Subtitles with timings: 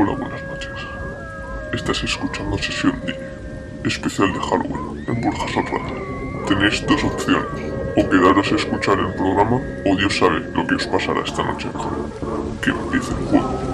[0.00, 0.70] Hola, buenas noches.
[1.72, 3.18] Estás escuchando Sesión D,
[3.84, 5.72] especial de Halloween, en Burjas Rato.
[6.46, 10.86] Tenéis dos opciones, o quedaros a escuchar el programa, o Dios sabe lo que os
[10.86, 11.66] pasará esta noche.
[12.62, 13.67] Que empiece el juego.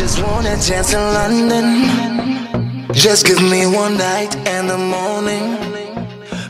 [0.00, 1.66] Just wanna dance in London.
[2.92, 5.58] Just give me one night and the morning.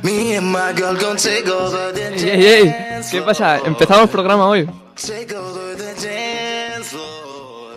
[0.05, 3.03] Me and my girl gonna take over the ¡Ey, ey, ey!
[3.11, 3.59] ¿Qué pasa?
[3.65, 4.67] Empezamos el programa hoy.
[4.95, 7.75] Take over the dance floor.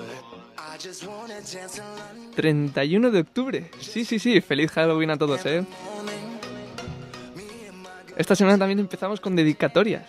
[0.59, 2.35] I just wanna dance in London.
[2.35, 3.71] 31 de octubre.
[3.79, 4.41] Sí, sí, sí.
[4.41, 5.65] Feliz Halloween a todos, ¿eh?
[8.15, 10.05] Esta semana también empezamos con dedicatorias.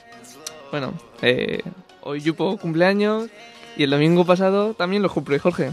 [0.70, 0.92] Bueno,
[1.22, 1.62] eh,
[2.02, 3.30] hoy Yupo cumpleaños
[3.76, 5.72] y el domingo pasado también lo cumple Jorge.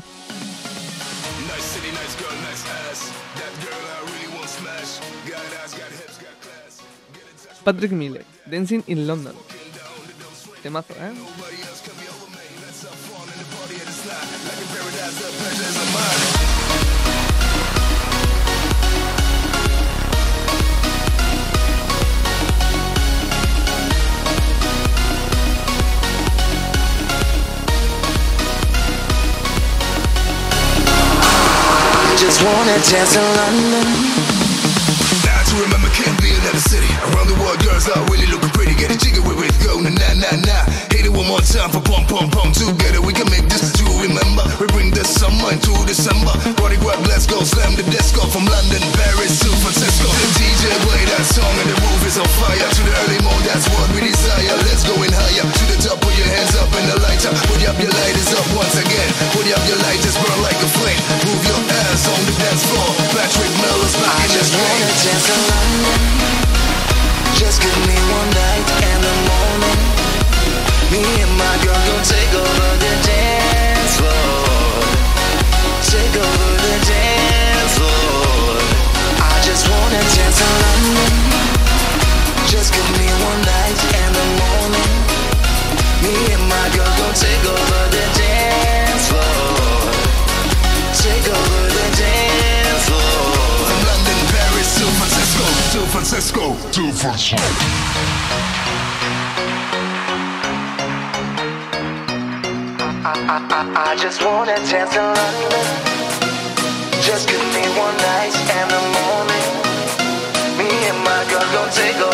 [7.64, 9.36] Patrick Miller, Dancing in London.
[10.64, 11.14] Temazo, ¿eh?
[32.44, 34.01] Wanna dance in London.
[41.22, 42.50] One more time for pum pum pum.
[42.50, 44.42] Together we can make this to remember.
[44.58, 46.34] We bring the summer into December.
[46.58, 47.46] Party grab, let's go.
[47.46, 50.10] Slam the disco from London, Paris to Francisco.
[50.42, 52.58] DJ play that song and the roof is on fire.
[52.58, 54.58] To the early morning, that's what we desire.
[54.66, 55.46] Let's go in higher.
[55.46, 57.30] To the top, put your hands up in the lighter.
[57.46, 59.10] Put up your lighters up once again.
[59.38, 61.02] Put up your lighters, burn like a flame.
[61.30, 62.90] Move your ass on the dance floor.
[63.14, 65.06] Patrick Miller's back I in just wanna game.
[65.06, 65.98] dance in London.
[67.38, 69.42] Just give me one night and the morning.
[69.62, 69.70] Me and my girl gon' take over the dance floor.
[69.70, 69.70] Take over the dance floor.
[69.70, 69.70] I just wanna dance in London.
[69.70, 69.91] Just give me one night and the morning.
[95.02, 97.81] Francisco, San Francisco to Francisco,
[103.64, 105.66] I, just wanna dance in London.
[107.06, 109.50] Just give me one night and the morning.
[110.58, 112.11] Me and my girl gon' take over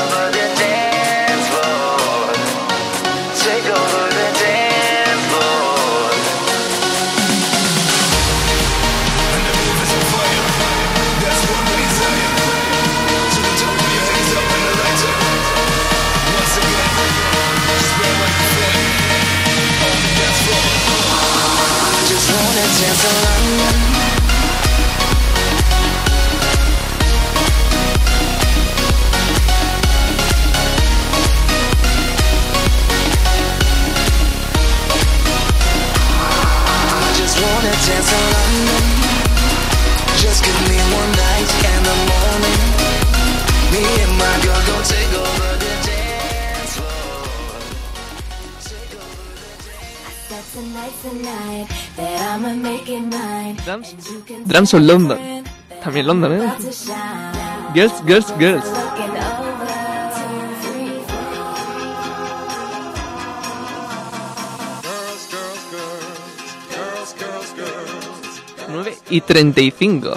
[54.48, 55.44] Drums of London.
[55.84, 56.54] También London, ¿eh?
[57.76, 58.64] Girls, girls, girls.
[68.70, 70.14] Nueve y 35.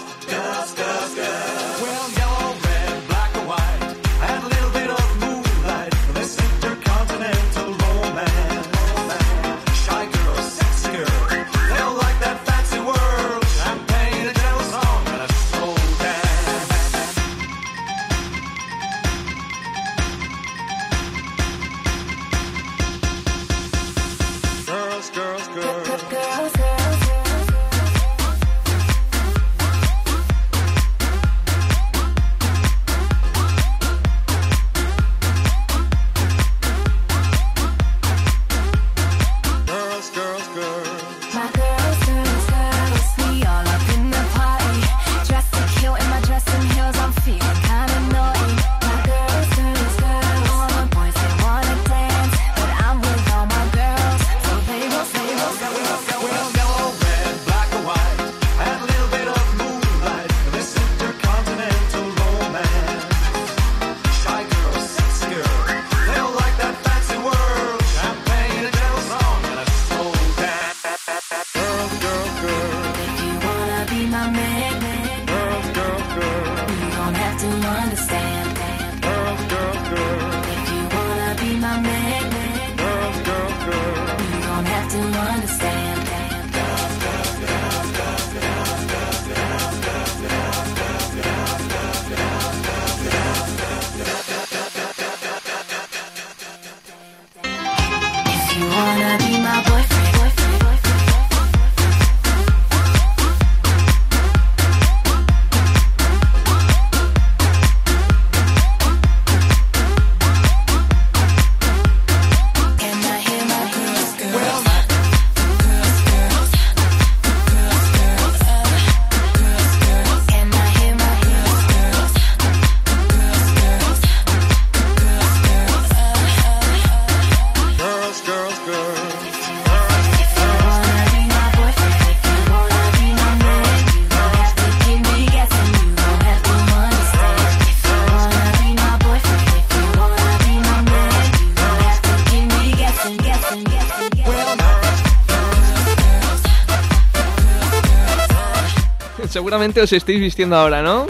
[149.31, 151.07] Seguramente os estáis vistiendo ahora, ¿no?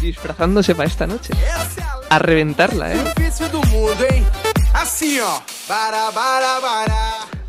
[0.00, 1.32] Disfrazándose para esta noche.
[2.10, 3.14] A reventarla, ¿eh?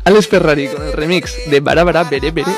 [0.04, 2.52] Alex Ferrari con el remix de Bara Bara Bere bere,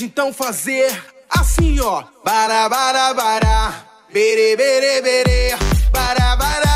[0.00, 0.90] então fazer
[1.28, 2.02] assim, ó.
[2.24, 3.84] Bara, bara, bara.
[4.12, 5.56] Bere, bere, bere.
[5.92, 6.71] Bara, bara.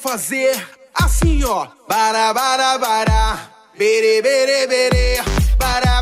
[0.00, 1.66] Fazer assim, ó.
[1.88, 3.50] Bara, bara, bara.
[3.78, 5.22] Bere, bere, bere.
[5.58, 5.99] Bara.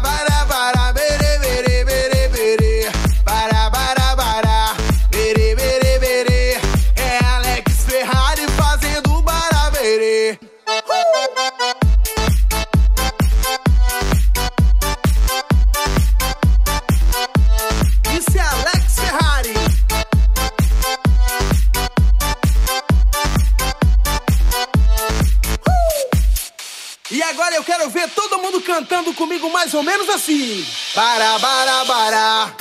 [27.59, 30.65] eu quero ver todo mundo cantando comigo mais ou menos assim.
[30.95, 32.55] Bara bara bara,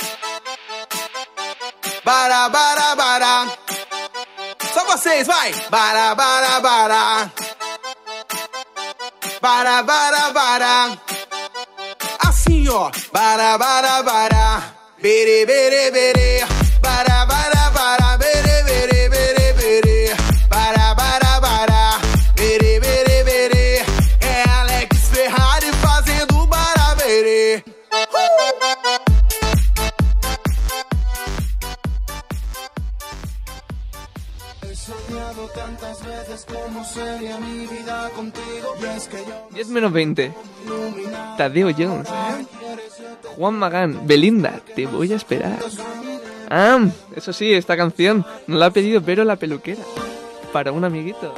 [2.04, 3.48] bara bara bara,
[4.74, 5.52] Só vocês, vai.
[5.70, 7.32] Bara bara bara,
[9.40, 10.98] bara bara bara,
[12.26, 12.90] Assim, ó.
[13.12, 16.57] Bara bara bara, bere bere bere.
[36.78, 38.74] Cómo sería mi vida contigo.
[38.80, 40.32] Y es que yo 10 menos 20.
[41.36, 42.08] Tadeo Jones.
[43.36, 44.06] Juan Magán.
[44.06, 44.60] Belinda.
[44.74, 45.58] Te voy a esperar.
[46.50, 49.82] Ah, eso sí, esta canción no la ha pedido pero la peluquera.
[50.52, 51.34] Para un amiguito.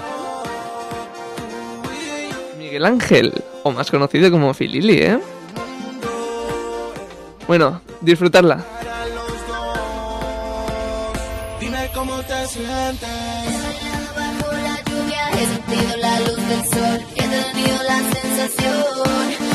[2.58, 3.32] Miguel Ángel.
[3.62, 5.20] O más conocido como Filili, ¿eh?
[7.46, 8.64] Bueno, disfrutarla.
[11.58, 13.59] dime cómo te sientes.
[15.40, 19.49] He sentido la luz del sol, he tenido la sensación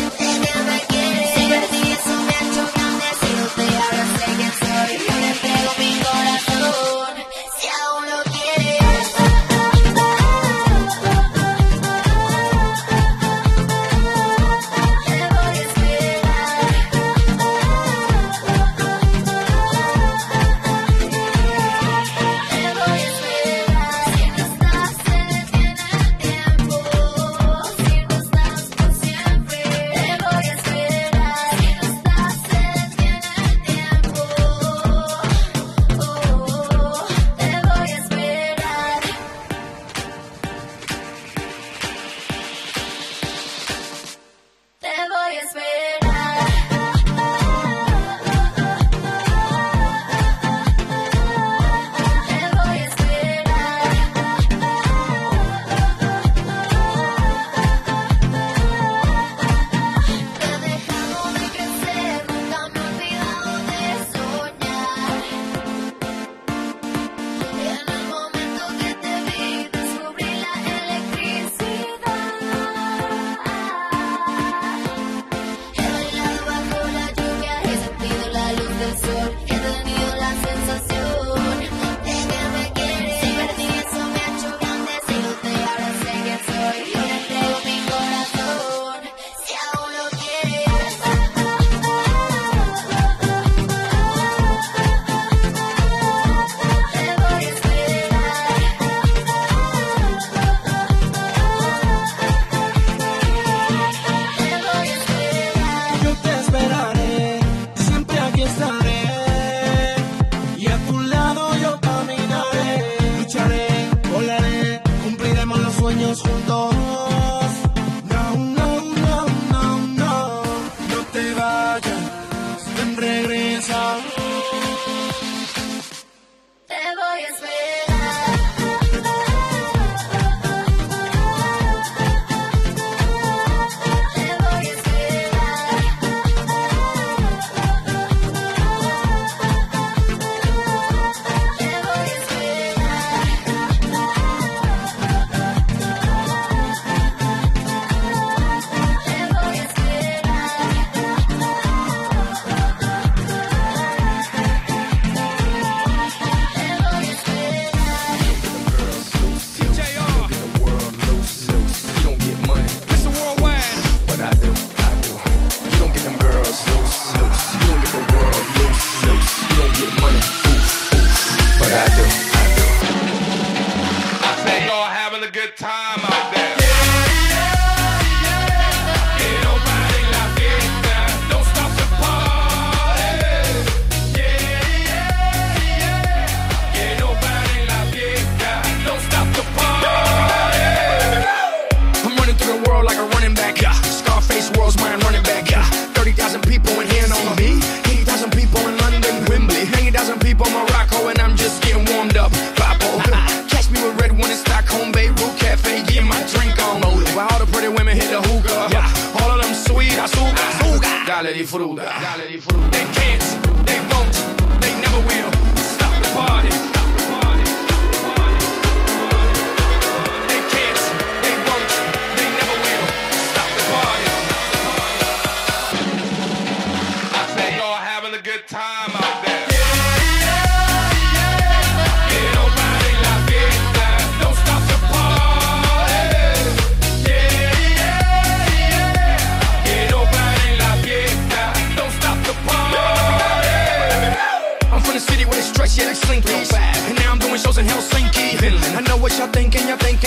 [211.55, 211.83] fruta.
[212.01, 212.54] Dale, disfruta.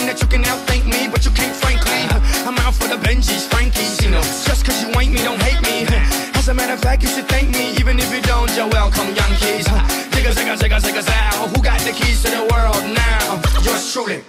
[0.08, 2.00] that you can outthink me, but you can't frankly.
[2.48, 4.24] I'm out for the Benjis, Frankies, you know.
[4.48, 5.84] Just cause you ain't me, don't hate me.
[6.32, 9.08] As a matter of fact, you should thank me, even if you don't, you're welcome,
[9.12, 9.68] Yankees.
[10.16, 11.04] Digga, digga, digga, digga,
[11.52, 13.36] Who got the keys to the world now?
[13.60, 14.24] Yours truly.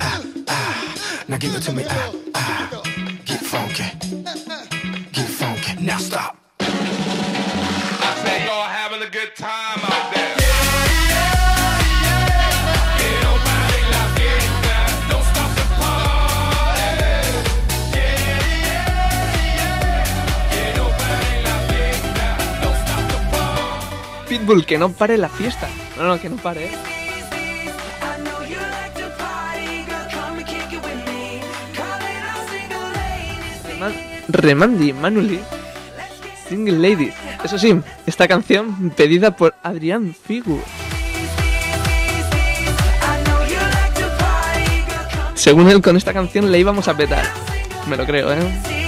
[0.00, 0.94] Ah, ah.
[1.28, 2.82] Now give it to me ah ah.
[3.24, 3.84] Get funky,
[5.12, 5.80] get.
[5.80, 6.38] Now stop.
[24.28, 25.68] Pitbull, que no pare la fiesta.
[25.98, 26.64] No, no, que no pare.
[26.64, 27.01] Eh.
[33.82, 33.94] Man
[34.28, 35.40] Remandi Manuli
[36.48, 37.14] Single Ladies.
[37.42, 37.74] Eso sí,
[38.06, 40.60] esta canción pedida por Adrián Figu.
[45.34, 47.24] Según él, con esta canción le íbamos a petar.
[47.88, 48.81] Me lo creo, ¿eh?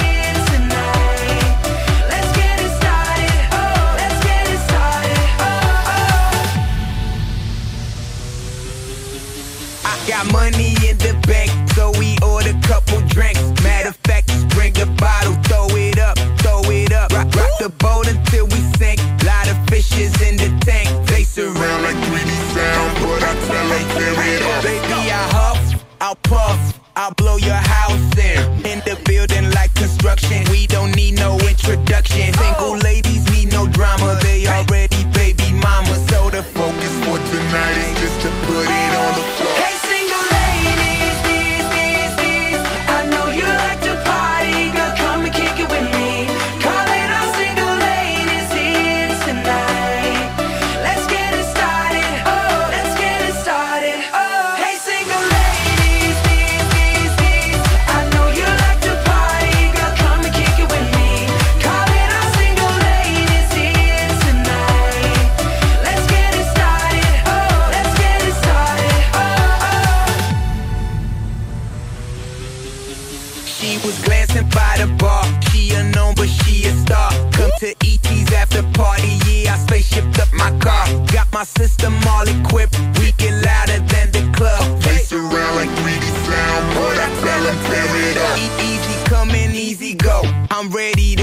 [90.65, 91.14] I'm ready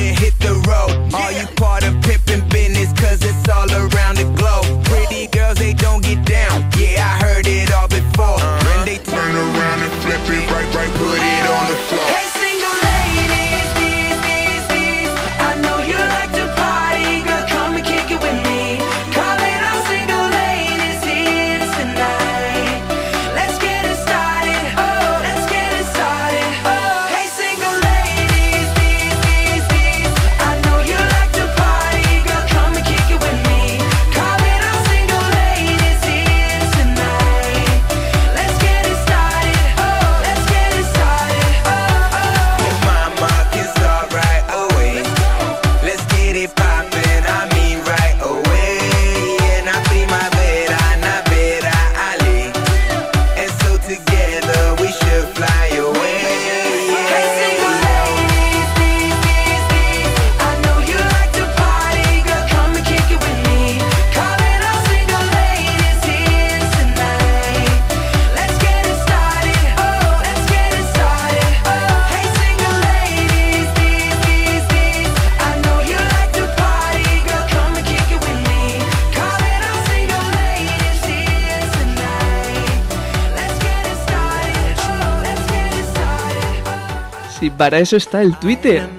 [87.62, 88.90] para eso está el Twitter.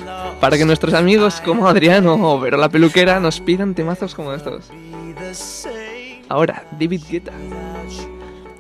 [0.40, 4.70] Para que nuestros amigos como Adriano o Vero la peluquera nos pidan temazos como estos.
[6.28, 7.32] Ahora, David Guetta.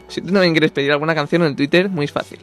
[0.08, 2.40] Si tú también quieres pedir alguna canción en el Twitter, muy fácil.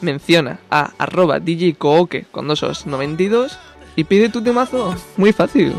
[0.00, 3.58] Menciona a arroba DJCooke con dos os 92
[3.94, 4.96] y pide tu temazo.
[5.18, 5.74] Muy fácil.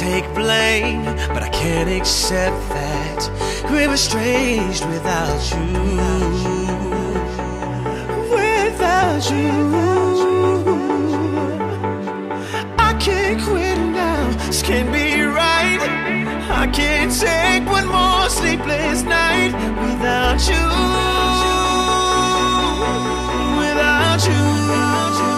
[0.00, 3.20] take blame, but I can't accept that
[3.70, 5.66] we're estranged without you.
[8.32, 9.52] Without you,
[12.78, 14.30] I can't quit now.
[14.46, 15.80] This can't be right.
[16.62, 19.52] I can't take one more sleepless night
[19.84, 20.64] without you.
[23.60, 24.44] Without you.
[24.64, 25.29] Without you.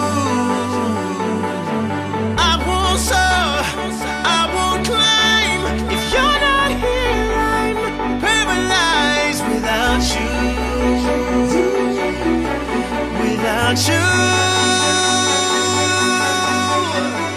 [13.73, 13.95] you.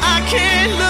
[0.03, 0.86] I can't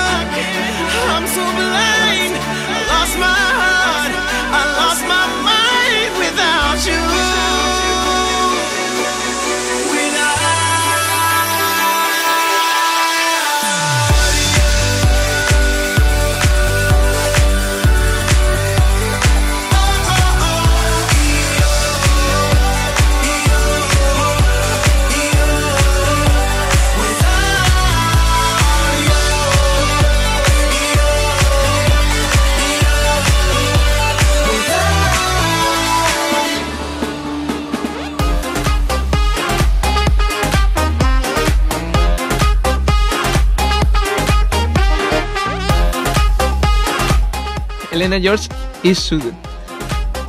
[48.07, 48.49] George managers
[48.85, 49.35] issued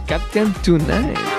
[0.07, 1.36] Captain Tonight.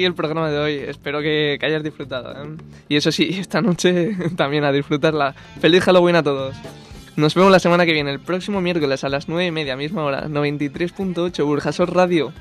[0.00, 0.74] aquí el programa de hoy.
[0.76, 2.32] Espero que, que hayas disfrutado.
[2.32, 2.56] ¿eh?
[2.88, 5.34] Y eso sí, esta noche también a disfrutarla.
[5.60, 6.56] ¡Feliz Halloween a todos!
[7.16, 10.04] Nos vemos la semana que viene, el próximo miércoles a las 9 y media, misma
[10.04, 12.32] hora, 93.8 Burjasor Radio.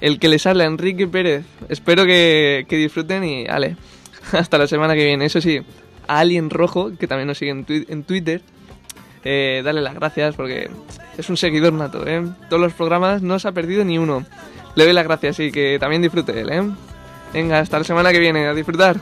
[0.00, 1.44] El que les habla, Enrique Pérez.
[1.68, 3.76] Espero que, que disfruten y, ale,
[4.32, 5.26] hasta la semana que viene.
[5.26, 5.60] Eso sí,
[6.08, 8.42] a Alien Rojo, que también nos sigue en, twi en Twitter,
[9.24, 10.70] eh, dale las gracias porque
[11.16, 12.24] es un seguidor nato, ¿eh?
[12.48, 14.24] Todos los programas no se ha perdido ni uno.
[14.76, 16.62] Le doy las gracias y que también disfrute él, ¿eh?
[17.32, 18.98] Venga, hasta la semana que viene, a disfrutar.